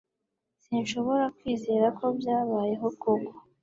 Sinshobora 0.65 1.25
kwizera 1.37 1.87
ko 1.97 2.03
byabayeho 2.17 2.87
koko. 3.01 3.31